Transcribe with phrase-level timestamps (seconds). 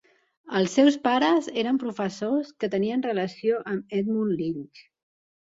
[0.59, 4.85] Els seus pares eren professors que tenien relació amb Edmund Leach.